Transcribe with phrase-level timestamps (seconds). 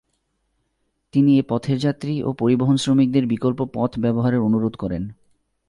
[1.13, 5.03] তিনি এ পথের যাত্রী ও পরিবহনশ্রমিকদের বিকল্প পথ ব্যবহারের অনুরোধ করেন।